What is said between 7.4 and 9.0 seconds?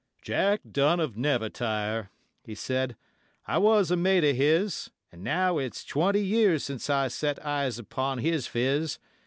eyes upon his phiz.